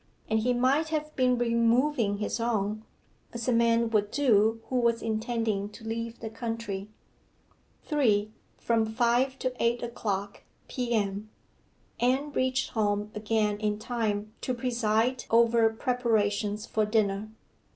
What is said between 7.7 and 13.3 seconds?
3. FROM FIVE TO EIGHT O'CLOCK P.M. Anne reached home